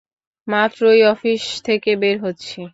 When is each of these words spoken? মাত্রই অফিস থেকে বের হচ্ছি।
মাত্রই 0.47 1.01
অফিস 1.05 1.43
থেকে 1.65 1.91
বের 1.95 2.17
হচ্ছি। 2.23 2.61